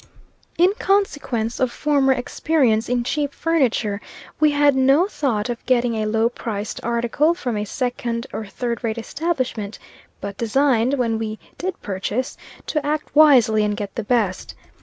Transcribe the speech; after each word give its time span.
In 0.57 0.73
consequence 0.79 1.59
of 1.59 1.71
former 1.71 2.11
experience 2.11 2.89
in 2.89 3.03
cheap 3.03 3.35
furniture, 3.35 4.01
we 4.39 4.49
had 4.49 4.75
no 4.75 5.05
thought 5.05 5.47
of 5.47 5.63
getting 5.67 5.93
a 5.93 6.07
low 6.07 6.27
priced 6.27 6.83
article 6.83 7.35
from 7.35 7.55
a 7.55 7.65
second 7.65 8.25
or 8.33 8.47
third 8.47 8.83
rate 8.83 8.97
establishment; 8.97 9.77
but 10.19 10.37
designed, 10.39 10.95
when 10.95 11.19
we 11.19 11.37
did 11.59 11.79
purchase, 11.83 12.35
to 12.65 12.83
act 12.83 13.15
wisely 13.15 13.63
and 13.63 13.77
get 13.77 13.93
the 13.93 14.01
best. 14.03 14.55